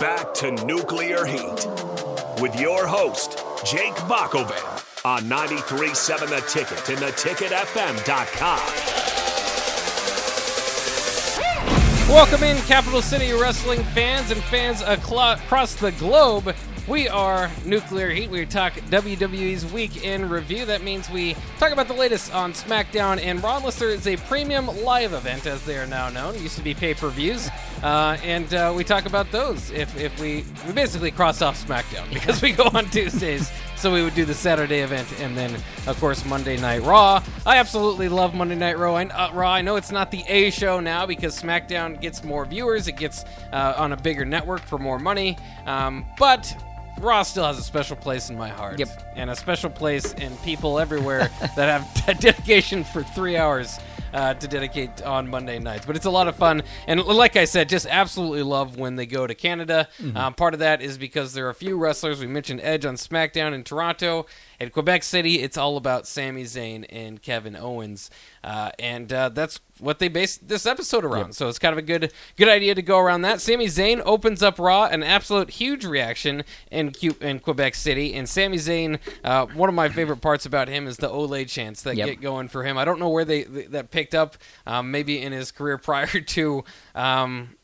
[0.00, 1.66] back to Nuclear Heat
[2.40, 8.58] with your host, Jake Bakovan on 93.7 The Ticket and theticketfm.com.
[12.08, 16.54] Welcome in, Capital City wrestling fans and fans across the globe.
[16.90, 18.30] We are Nuclear Heat.
[18.30, 20.66] We talk WWE's week in review.
[20.66, 23.58] That means we talk about the latest on SmackDown and Raw.
[23.58, 26.74] Unless there is a premium live event, as they are now known, used to be
[26.74, 27.48] pay per views,
[27.84, 29.70] uh, and uh, we talk about those.
[29.70, 34.02] If if we we basically cross off SmackDown because we go on Tuesdays, so we
[34.02, 35.54] would do the Saturday event and then
[35.86, 37.22] of course Monday Night Raw.
[37.46, 38.96] I absolutely love Monday Night Raw.
[38.96, 39.52] I, uh, Raw.
[39.52, 42.88] I know it's not the A show now because SmackDown gets more viewers.
[42.88, 46.52] It gets uh, on a bigger network for more money, um, but
[47.00, 48.78] Raw still has a special place in my heart.
[48.78, 49.12] Yep.
[49.16, 53.78] And a special place in people everywhere that have dedication for three hours
[54.12, 55.86] uh, to dedicate on Monday nights.
[55.86, 56.62] But it's a lot of fun.
[56.86, 59.88] And like I said, just absolutely love when they go to Canada.
[59.98, 60.16] Mm-hmm.
[60.16, 62.20] Um, part of that is because there are a few wrestlers.
[62.20, 64.26] We mentioned Edge on SmackDown in Toronto.
[64.60, 68.10] At Quebec City, it's all about Sami Zayn and Kevin Owens.
[68.44, 71.26] Uh, and uh, that's what they based this episode around.
[71.28, 71.34] Yep.
[71.34, 73.40] So it's kind of a good good idea to go around that.
[73.40, 78.14] Sami Zayn opens up Raw, an absolute huge reaction in Q- in Quebec City.
[78.14, 81.82] And Sami Zayn, uh, one of my favorite parts about him is the Ole chants
[81.82, 82.06] that Yep.
[82.06, 82.76] get going for him.
[82.78, 84.36] I don't know where they that picked up.
[84.66, 86.64] Um, maybe in his career prior to.
[86.94, 87.56] Um,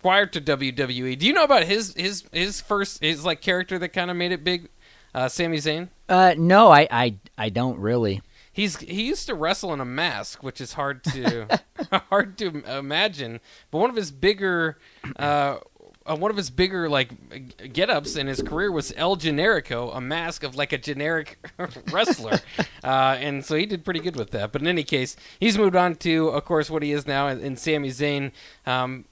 [0.00, 3.88] prior to WWE, do you know about his his his first his like character that
[3.88, 4.68] kind of made it big,
[5.14, 5.88] uh, Sami Zayn?
[6.08, 8.20] Uh, no, I, I, I don't really.
[8.54, 11.60] He's he used to wrestle in a mask, which is hard to
[12.10, 13.40] hard to imagine.
[13.70, 14.78] But one of his bigger,
[15.16, 15.58] uh,
[16.06, 20.44] uh, one of his bigger like get-ups in his career was El Generico, a mask
[20.44, 21.38] of like a generic
[21.92, 22.40] wrestler,
[22.82, 24.52] uh, and so he did pretty good with that.
[24.52, 27.40] But in any case, he's moved on to, of course, what he is now in,
[27.40, 28.32] in Sami Zayn.
[28.66, 29.04] Um,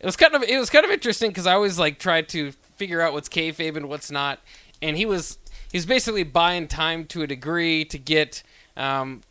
[0.00, 2.52] it was kind of it was kind of interesting because I always like tried to
[2.76, 4.40] figure out what's kayfabe and what's not,
[4.80, 5.38] and he was
[5.70, 8.42] he's basically buying time to a degree to get
[8.76, 9.22] um,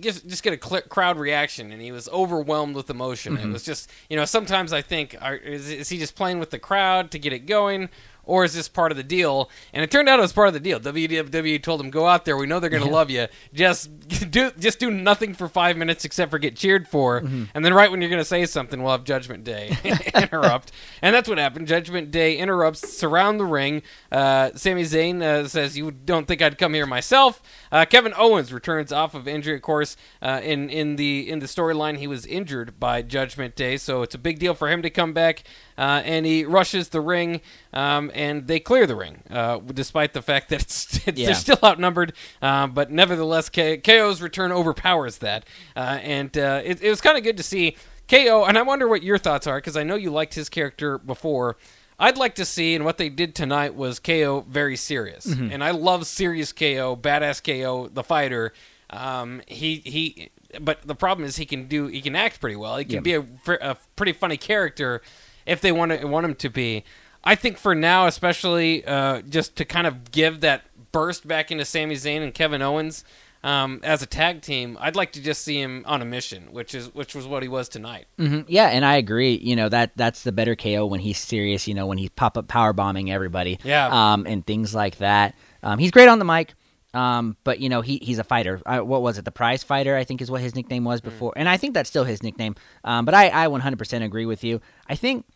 [0.00, 3.36] just just get a cl- crowd reaction, and he was overwhelmed with emotion.
[3.36, 6.50] It was just you know sometimes I think are, is, is he just playing with
[6.50, 7.88] the crowd to get it going?
[8.28, 9.50] Or is this part of the deal?
[9.72, 10.78] And it turned out it was part of the deal.
[10.78, 12.36] WWE told him, "Go out there.
[12.36, 13.26] We know they're going to love you.
[13.52, 13.90] Just
[14.30, 17.18] do, just do nothing for five minutes except for get cheered for.
[17.18, 19.76] And then right when you're going to say something, we'll have Judgment Day
[20.14, 20.70] interrupt.
[21.02, 21.66] And that's what happened.
[21.66, 23.82] Judgment Day interrupts, surround the ring.
[24.12, 28.52] Uh, Sami Zayn uh, says, "You don't think I'd come here myself?" Uh, Kevin Owens
[28.52, 29.56] returns off of injury.
[29.56, 33.76] Of course, uh, in in the in the storyline, he was injured by Judgment Day,
[33.78, 35.44] so it's a big deal for him to come back.
[35.78, 37.40] Uh, and he rushes the ring,
[37.72, 41.26] um, and they clear the ring, uh, despite the fact that it's, it's Yeah.
[41.26, 42.12] they're still outnumbered.
[42.42, 45.44] Uh, but nevertheless, K- KO's return overpowers that,
[45.76, 47.76] uh, and uh, it, it was kind of good to see
[48.08, 48.44] KO.
[48.44, 51.56] And I wonder what your thoughts are because I know you liked his character before.
[52.00, 55.72] I'd like to see, and what they did tonight was KO very serious, and I
[55.72, 58.52] love serious KO, badass KO, the fighter.
[58.90, 60.30] Um, he he,
[60.60, 62.76] but the problem is he can do he can act pretty well.
[62.76, 63.00] He can Yeah.
[63.00, 63.24] be a,
[63.72, 65.02] a pretty funny character
[65.44, 66.84] if they want to want him to be.
[67.24, 71.64] I think for now, especially uh, just to kind of give that burst back into
[71.64, 73.04] Sami Zayn and Kevin Owens
[73.44, 76.74] um, as a tag team, I'd like to just see him on a mission, which
[76.74, 78.06] is which was what he was tonight.
[78.18, 79.34] hmm Yeah, and I agree.
[79.34, 81.68] You know that that's the better KO when he's serious.
[81.68, 83.58] You know when he's pop up power bombing everybody.
[83.62, 83.88] Yeah.
[84.12, 85.34] Um, and things like that.
[85.62, 86.54] Um, he's great on the mic.
[86.94, 88.62] Um, but you know he he's a fighter.
[88.64, 89.24] I, what was it?
[89.26, 91.90] The prize fighter, I think, is what his nickname was before, and I think that's
[91.90, 92.54] still his nickname.
[92.82, 94.60] Um, but I I 100% agree with you.
[94.88, 95.26] I think,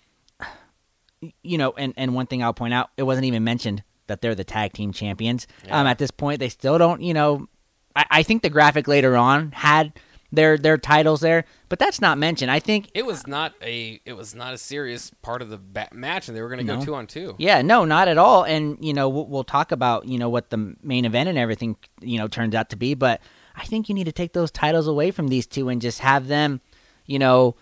[1.42, 4.34] you know, and and one thing I'll point out, it wasn't even mentioned that they're
[4.34, 5.46] the tag team champions.
[5.70, 7.02] Um, at this point, they still don't.
[7.02, 7.48] You know,
[7.94, 9.92] I, I think the graphic later on had
[10.32, 12.50] their their titles there, but that's not mentioned.
[12.50, 15.60] I think It was not a it was not a serious part of the
[15.92, 17.34] match, and they were going to go two on two.
[17.38, 18.44] Yeah, no, not at all.
[18.44, 21.76] And you know, we'll, we'll talk about you know what the main event and everything
[22.00, 22.94] you know turns out to be.
[22.94, 23.20] But
[23.54, 26.26] I think you need to take those titles away from these two and just have
[26.28, 26.62] them,
[27.04, 27.54] you know,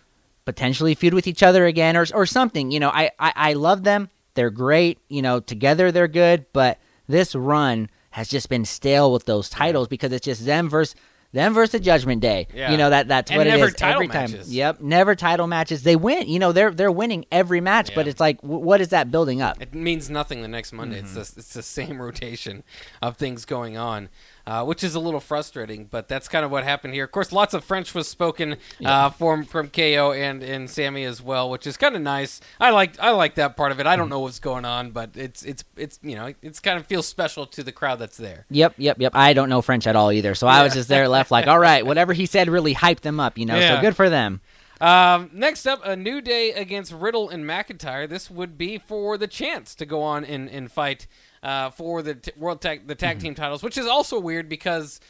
[0.53, 2.71] potentially feud with each other again or or something.
[2.71, 4.09] You know, I I, I love them.
[4.35, 4.99] They're great.
[5.09, 6.47] You know, together they're good.
[6.53, 10.97] But this run has just been stale with those titles because it's just them versus.
[11.33, 12.49] Them versus Judgment Day.
[12.53, 12.73] Yeah.
[12.73, 14.33] You know that that's And what it is title every time.
[14.33, 14.53] matches.
[14.53, 15.85] Yep, never title matches.
[15.85, 16.27] They win.
[16.27, 19.41] You know they're they're winning every match, but it's like, w- what is that building
[19.41, 19.63] up?
[19.63, 20.99] It means nothing the next Monday.
[20.99, 21.21] It's mm-hmm.
[21.21, 22.65] the, it's the same rotation
[23.01, 24.09] of things going on,
[24.51, 25.85] uh, which is a little frustrating.
[25.85, 27.05] But that's kind of what happened here.
[27.05, 31.23] Of course, lots of French was spoken uh, from from KO and and Sami as
[31.23, 32.41] well, which is kind of nice.
[32.59, 33.87] I like I like that part of it.
[33.87, 36.87] I don't know what's going on, but it's it's it's you know it's kind of
[36.87, 38.45] feels special to the crowd that's there.
[38.51, 39.13] Yep, yep, yep.
[39.15, 41.61] I don't know French at all either, so I was just there left like, all
[41.61, 43.57] right, whatever he said really hyped them up, you know.
[43.57, 43.77] Yeah.
[43.77, 44.41] So good for them.
[44.81, 48.09] Um, next up, a new day against Riddle and McIntyre.
[48.09, 51.07] This would be for the chance to go on and, and fight
[51.43, 55.01] uh, for the t- world tag the tag team titles, which is also weird because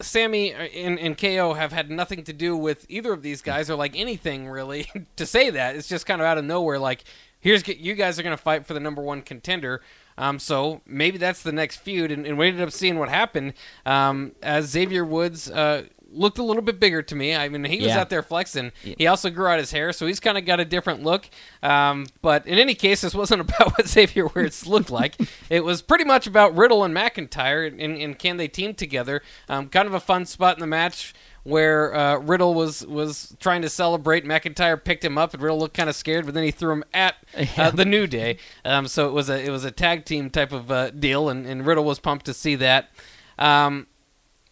[0.00, 3.74] Sami and, and KO have had nothing to do with either of these guys or
[3.74, 5.76] like anything really to say that.
[5.76, 6.78] It's just kind of out of nowhere.
[6.78, 7.04] Like,
[7.40, 9.82] here's you guys are going to fight for the number one contender.
[10.16, 13.54] Um, so maybe that's the next feud, and, and we ended up seeing what happened
[13.86, 17.34] um, as Xavier Woods uh, looked a little bit bigger to me.
[17.34, 18.00] I mean, he was Yeah.
[18.00, 18.72] out there flexing.
[18.82, 21.28] He also grew out his hair, so he's kind of got a different look.
[21.62, 25.16] Um, but in any case, this wasn't about what Xavier Woods looked like.
[25.50, 29.22] It was pretty much about Riddle and McIntyre and, and can they team together.
[29.48, 31.14] Um, kind of a fun spot in the match
[31.44, 34.24] where uh, Riddle was was trying to celebrate.
[34.26, 36.84] McIntyre picked him up, and Riddle looked kind of scared, but then he threw him
[36.92, 37.14] at
[37.56, 38.36] uh, the New Day.
[38.64, 41.46] Um, so it was a it was a tag team type of uh, deal, and,
[41.46, 42.90] and Riddle was pumped to see that.
[43.38, 43.86] Um,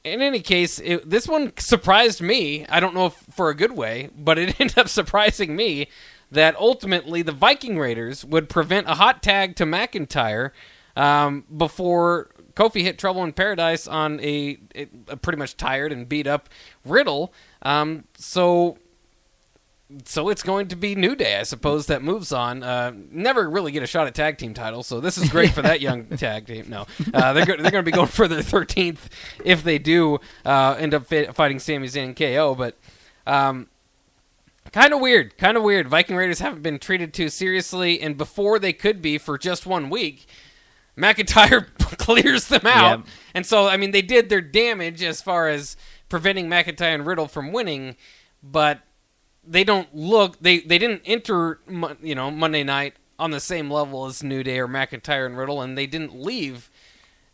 [0.07, 2.65] in any case, it, this one surprised me.
[2.67, 5.89] I don't know if for a good way, but it ended up surprising me
[6.31, 10.51] that ultimately the Viking Raiders would prevent a hot tag to McIntyre
[10.97, 16.27] um, before Kofi hit Trouble in Paradise on a, a, pretty much tired and beat
[16.27, 16.49] up
[16.85, 17.33] Riddle.
[17.63, 18.79] Um, so
[20.05, 22.63] so it's going to be New Day, I suppose, that moves on.
[22.63, 25.63] Uh, never really get a shot at tag team titles, so this is great for
[25.63, 26.67] that young tag team.
[26.69, 29.09] No, uh, they're go- they're going to be going for their thirteenth
[29.45, 32.55] if they do uh, end up fi- fighting Sami Zayn and KO.
[32.57, 32.77] But
[33.27, 33.69] um,
[34.73, 35.89] kind of weird, kind of weird.
[35.89, 39.89] Viking Raiders haven't been treated too seriously, and before they could be for just one
[39.91, 40.27] week.
[40.99, 41.67] McIntyre
[41.99, 43.07] clears them out, Yep.
[43.35, 45.77] and so I mean they did their damage as far as
[46.09, 47.97] preventing McIntyre and Riddle from winning,
[48.43, 48.81] but
[49.47, 51.61] they don't look they they didn't enter
[52.03, 55.63] you know Monday night on the same level as New Day or McIntyre and Riddle,
[55.63, 56.71] and they didn't leave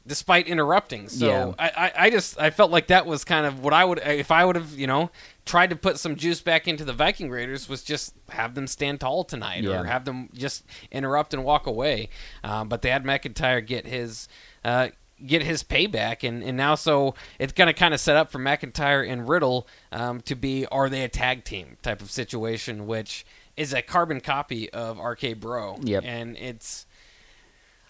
[0.07, 1.09] despite interrupting.
[1.09, 1.55] So Yeah.
[1.59, 4.31] I, I I just I felt like that was kind of what I would if
[4.31, 5.11] I would have you know
[5.45, 9.01] tried to put some juice back into the Viking Raiders was just have them stand
[9.01, 9.81] tall tonight Yeah.
[9.81, 12.09] or have them just interrupt and walk away.
[12.45, 14.29] Um, but they had McIntyre get his.
[14.65, 14.89] Uh,
[15.25, 18.39] Get his payback, and, and now so it's going to kind of set up for
[18.39, 23.25] McIntyre and Riddle um, to be are they a tag team type of situation, which
[23.57, 25.79] is a carbon copy of RK Bro.
[25.83, 26.05] Yep.
[26.07, 26.87] And it's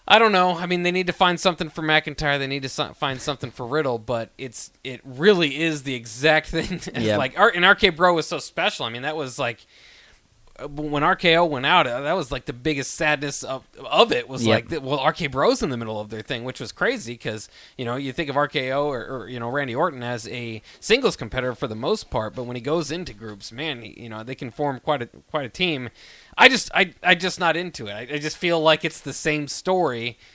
[0.07, 0.57] I don't know.
[0.57, 2.37] I mean, they need to find something for McIntyre.
[2.37, 6.47] They need to so- find something for Riddle, but it's it really is the exact
[6.49, 6.81] thing.
[6.93, 7.17] Yep.
[7.17, 8.85] Like, and RK Bro was so special.
[8.85, 9.65] I mean, that was like
[10.59, 11.87] when RKO went out.
[11.87, 14.29] uh, That was like the biggest sadness of of it.
[14.29, 14.71] Was Yep.
[14.71, 17.85] like, well, RK Bro's in the middle of their thing, which was crazy because you
[17.85, 21.55] know you think of RKO or, or you know Randy Orton as a singles competitor
[21.55, 24.35] for the most part, but when he goes into groups, man, he, you know they
[24.35, 25.89] can form quite a quite a team.
[26.37, 27.93] I just I I just not into it.
[27.93, 30.17] I, I just feel like it's the same story.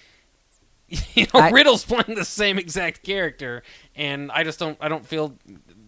[1.15, 3.63] You know, I- Riddle's playing the same exact character,
[3.95, 5.35] and I just don't I don't feel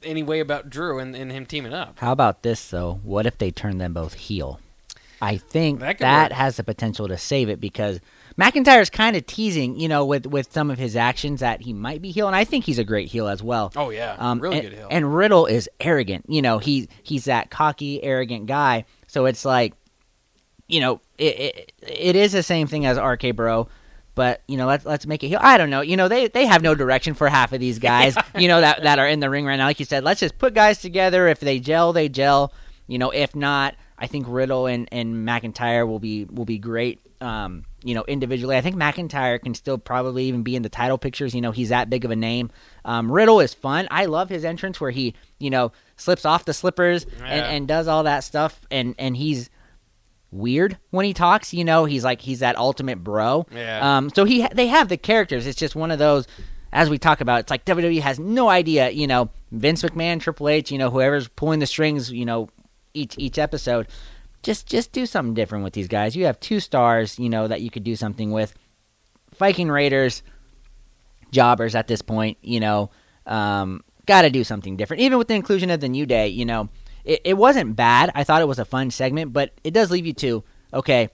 [0.03, 1.99] any way about Drew and, and him teaming up.
[1.99, 3.01] How about this though?
[3.03, 4.61] What if they turn them both heel?
[5.23, 8.01] I think That that, has the potential to save it because
[8.39, 12.01] McIntyre's kind of teasing, you know, with with some of his actions that he might
[12.01, 13.71] be heel, and I think he's a great heel as well.
[13.77, 14.89] Oh yeah, Um, really and, good heel.
[14.91, 16.25] And Riddle is arrogant.
[16.29, 18.87] You know, he he's that cocky, arrogant guy.
[19.09, 19.75] So it's like,
[20.69, 23.69] you know, it it, it is the same thing as RK Bro.
[24.21, 25.39] But you know, let's let's make it heel.
[25.41, 25.81] I don't know.
[25.81, 28.19] You know, they they have no direction for half of these guys.
[28.37, 29.65] you know that that are in the ring right now.
[29.65, 31.27] Like you said, let's just put guys together.
[31.27, 32.53] If they gel, they gel.
[32.87, 37.01] You know, if not, I think Riddle and, and McIntyre will be will be great.
[37.23, 40.99] Um, you know, individually, I think McIntyre can still probably even be in the title
[40.99, 41.35] pictures.
[41.35, 42.51] You know, he's that big of a name.
[42.85, 43.89] Um, Riddle is fun.
[43.91, 47.89] I love his entrance where he, you know, slips off the slippers and, and does
[47.89, 48.61] all that stuff.
[48.71, 49.49] And and he's
[50.31, 51.53] weird when he talks.
[51.53, 53.47] You know, he's like he's that ultimate bro.
[53.53, 53.97] Yeah.
[53.97, 54.11] Um.
[54.15, 55.47] So he they have the characters.
[55.47, 56.27] It's just one of those.
[56.73, 58.91] As we talk about, it's like WWE has no idea.
[58.91, 62.13] You know, Vince McMahon, Triple H, you know, whoever's pulling the strings.
[62.13, 62.49] You know,
[62.95, 63.89] each each episode.
[64.43, 66.15] Just just do something different with these guys.
[66.15, 67.19] You have two stars.
[67.19, 68.55] You know that you could do something with.
[69.37, 70.23] Viking Raiders,
[71.31, 72.39] jobbers at this point.
[72.43, 72.91] You know,
[73.27, 75.03] um, got to do something different.
[75.03, 76.69] Even with the inclusion of the New Day, you know,
[77.05, 78.11] it, it wasn't bad.
[78.15, 81.09] I thought it was a fun segment, but it does leave you to okay.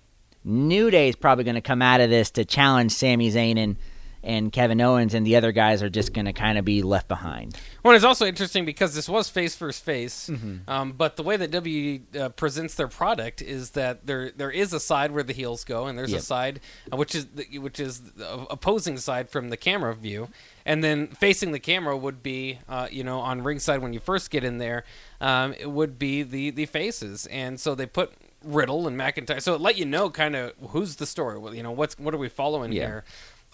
[0.44, 3.76] New Day is probably going to come out of this to challenge Sami Zayn and
[4.22, 7.06] and Kevin Owens, and the other guys are just going to kind of be left
[7.06, 7.56] behind.
[7.84, 10.68] Well, it's also interesting because this was face versus face, Mm-hmm.
[10.68, 14.72] um, but the way that WWE uh, presents their product is that there there is
[14.72, 16.20] a side where the heels go, and there's Yep.
[16.20, 16.60] a side
[16.92, 20.28] uh, which is the, which is the opposing side from the camera view,
[20.64, 24.32] and then facing the camera would be uh, you know on ringside when you first
[24.32, 24.84] get in there,
[25.20, 28.12] um, it would be the the faces, and so they put.
[28.44, 31.36] Riddle and McIntyre, so it let you know kind of who's the story.
[31.36, 32.82] Well, You know what's what are we following Yeah.
[32.86, 33.04] here?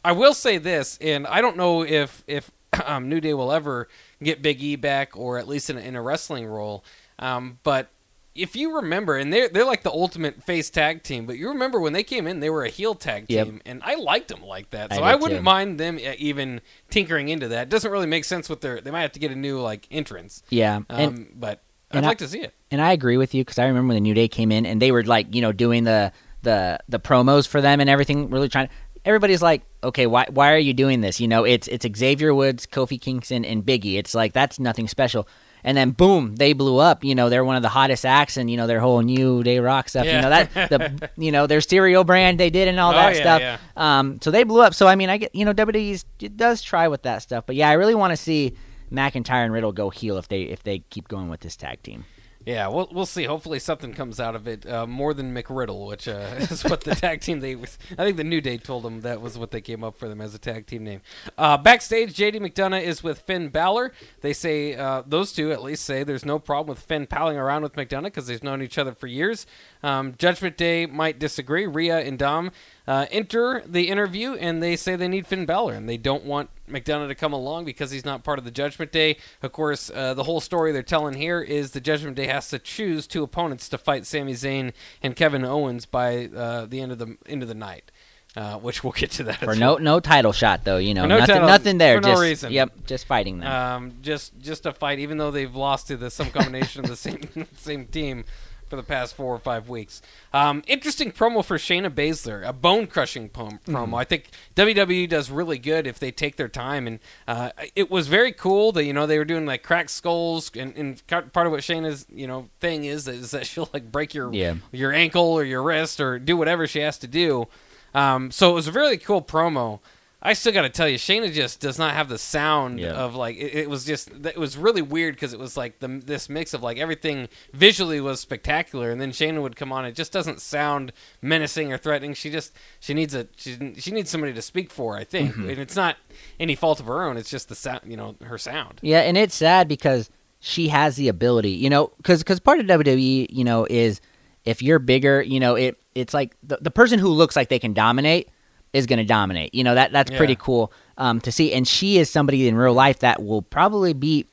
[0.04, 2.50] I will say this, and I don't know if if
[2.85, 3.88] um, New Day will ever
[4.23, 6.85] get Big E back, or at least in a, in a wrestling role.
[7.19, 7.88] Um, but
[8.35, 11.79] if you remember, and they're they're like the ultimate face tag team, but you remember
[11.81, 13.47] when they came in, they were a heel tag Yep.
[13.47, 14.91] team, and I liked them like that.
[14.93, 15.45] So did I, wouldn't too.
[15.45, 16.61] mind them uh, even
[16.91, 17.62] tinkering into that.
[17.65, 18.81] It doesn't really make sense with their.
[18.81, 20.43] They might have to get a new like entrance.
[20.51, 22.55] Yeah, Um, and but I'd and I- like to see it.
[22.71, 24.81] and I agree with you because I remember when the New Day came in and
[24.81, 26.12] they were like, you know, doing the
[26.43, 28.69] the the promos for them and everything, really trying.
[29.05, 31.21] Everybody's like, okay, why why are you doing this?
[31.21, 33.99] You know, it's it's Xavier Woods, Kofi Kingston, and Biggie.
[33.99, 35.27] It's like that's nothing special.
[35.64, 37.04] And then boom, they blew up.
[37.04, 39.59] You know, they're one of the hottest acts, and you know their whole New Day
[39.61, 40.07] Rock stuff.
[40.07, 43.14] You know that the you know their cereal brand they did and all Oh, that
[43.14, 43.40] yeah, stuff.
[43.40, 43.59] yeah.
[43.76, 44.75] Um, so they blew up.
[44.75, 46.04] So I mean, I get you know WWE
[46.37, 48.54] does try with that stuff, but yeah, I really want to see
[48.90, 52.04] McIntyre and Riddle go heel if they if they keep going with this tag team.
[52.47, 53.25] Yeah, we'll we'll see.
[53.25, 56.95] Hopefully, something comes out of it uh, more than McRiddle, which uh, is what the
[56.95, 57.55] tag team they.
[57.55, 60.09] Was, I think the New Day told them that was what they came up for
[60.09, 61.03] them as a tag team name.
[61.39, 63.93] Uh, backstage, JD McDonagh is with Finn Balor.
[64.21, 67.63] They say uh, those two at least say there's no problem with Finn palling around
[67.63, 69.47] with McDonagh because they've known each other for years.
[69.83, 71.67] Um, Judgment Day might disagree.
[71.67, 72.53] Rhea and Dom
[72.87, 76.51] uh, enter the interview and they say they need Finn Balor and they don't want
[76.71, 79.17] McDonagh to come along because he's not part of the Judgment Day.
[79.43, 82.59] Of course, uh, the whole story they're telling here is the Judgment Day has to
[82.61, 84.73] choose two opponents to fight Sami Zayn
[85.03, 87.91] and Kevin Owens by uh, the end of the end of the night,
[88.37, 91.19] uh, which we'll get to that For no no title shot though, you know, no
[91.19, 91.97] nothing title- nothing there.
[91.97, 92.53] for no just, reason.
[92.53, 93.53] Yep, just fighting them.
[93.53, 96.97] um, just just a fight, even though they've lost to the some combination of the
[97.09, 98.25] same same team
[98.73, 100.00] for the past four or five weeks.
[100.33, 104.00] Um, interesting promo for Shayna Baszler, a bone crushing pom- promo.
[104.00, 106.99] I think WWE does really good if they take their time, and
[107.29, 110.75] uh, it was very cool that you know they were doing like cracked skulls, and,
[110.75, 114.33] and part of what Shayna's you know thing is is that she'll like break your
[114.33, 114.55] Yeah.
[114.73, 117.49] your ankle or your wrist or do whatever she has to do.
[117.95, 119.81] Um, so it was a really cool promo.
[120.25, 122.93] I still got to tell you, Shayna just does not have the sound Yeah.
[122.93, 125.88] of like it, it was just it was really weird because it was like the
[125.88, 129.85] this mix of like everything visually was spectacular, and then Shayna would come on.
[129.85, 132.14] It just doesn't sound menacing or threatening.
[132.14, 134.97] She just she needs a she she needs somebody to speak for.
[134.97, 135.50] I think, Mm-hmm.
[135.50, 135.97] and it's not
[136.38, 137.17] any fault of her own.
[137.17, 138.79] It's just the sound, you know, her sound.
[138.83, 143.26] yeah, and it's sad because she has the ability, you know, because part of WWE,
[143.31, 144.00] you know, is
[144.45, 147.59] if you're bigger, you know, it it's like the, the person who looks like they
[147.59, 148.29] can dominate
[148.73, 149.55] is going to dominate.
[149.55, 151.52] You know that that's pretty cool um, to see.
[151.52, 154.29] And she is somebody in real life that will probably beat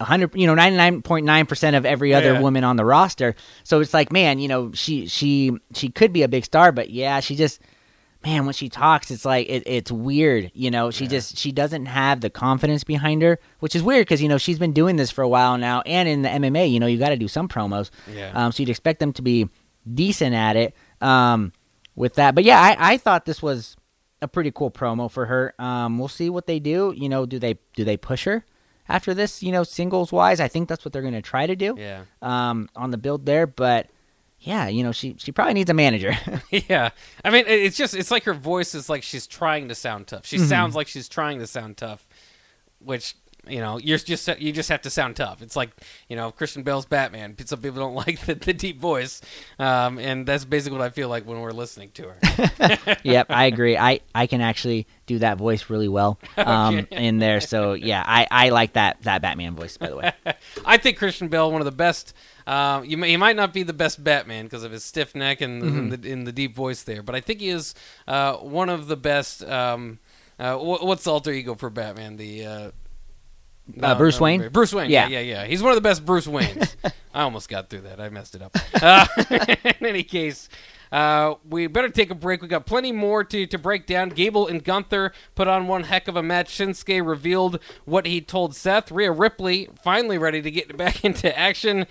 [0.00, 2.40] hundred, you know, ninety nine point nine percent of every other Yeah.
[2.40, 3.34] woman on the roster.
[3.64, 6.90] So it's like, man, you know, she she she could be a big star, but
[6.90, 7.60] yeah, she just.
[8.24, 10.50] Man, when she talks, it's like it, it's weird.
[10.52, 14.20] You know, she just she doesn't have the confidence behind her, which is weird because
[14.20, 16.80] you know she's been doing this for a while now, and in the MMA, you
[16.80, 17.90] know, you got to do some promos.
[18.12, 18.32] Yeah.
[18.34, 19.48] Um, so you'd expect them to be
[19.94, 21.52] decent at it um,
[21.96, 22.34] with that.
[22.36, 23.76] But yeah, I, I thought this was
[24.22, 25.54] a pretty cool promo for her.
[25.58, 26.94] Um, we'll see what they do.
[26.96, 28.44] You know, do they do they push her
[28.88, 29.42] after this?
[29.42, 32.02] You know, singles wise, I think that's what they're going to try to do Yeah.
[32.22, 33.46] um, on the build there.
[33.48, 33.88] But
[34.40, 36.14] yeah, you know, she she probably needs a manager.
[36.50, 36.90] yeah,
[37.24, 40.26] I mean, it's just it's like her voice is like she's trying to sound tough.
[40.26, 42.06] She sounds like she's trying to sound tough,
[42.78, 43.16] which
[43.48, 45.42] you know you're just you just have to sound tough.
[45.42, 45.70] It's like
[46.08, 47.36] you know Christian Bale's Batman.
[47.44, 49.20] Some people don't like the, the deep voice,
[49.58, 52.98] um, and that's basically what I feel like when we're listening to her.
[53.02, 53.76] yep, I agree.
[53.76, 57.40] I, I can actually do that voice really well um, in there.
[57.40, 59.76] So yeah, I, I like that that Batman voice.
[59.76, 60.12] By the way,
[60.64, 62.14] I think Christian Bale one of the best.
[62.46, 65.40] Uh, you may, he might not be the best Batman because of his stiff neck
[65.40, 67.74] and, and the, in the deep voice there, but I think he is
[68.06, 69.44] uh, one of the best.
[69.44, 69.98] Um,
[70.38, 72.16] uh, wh- what's the alter ego for Batman?
[72.16, 72.72] The
[73.82, 74.48] uh, Uh, Bruce Wayne?
[74.50, 74.90] Bruce Wayne.
[74.90, 75.08] Yeah.
[75.08, 75.20] Yeah.
[75.20, 76.74] yeah, yeah, He's one of the best Bruce Waynes.
[77.14, 78.00] I almost got through that.
[78.00, 78.56] I messed it up.
[78.80, 79.06] Uh,
[79.80, 80.48] in any case.
[80.92, 82.42] Uh, we better take a break.
[82.42, 84.10] We got plenty more to, to break down.
[84.10, 86.56] Gable and Gunther put on one heck of a match.
[86.56, 88.92] Shinsuke revealed what he told Seth.
[88.92, 91.86] Rhea Ripley finally ready to get back into action.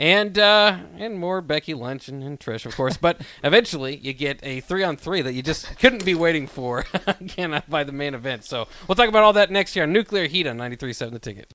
[0.00, 2.96] And uh, and more Becky Lynch and, and Trish, of course.
[2.96, 6.86] But eventually, you get a three on three that you just couldn't be waiting for
[7.06, 8.44] again by the main event.
[8.44, 11.48] So we'll talk about all that next year on Nuclear Heat on 93.7 The Ticket.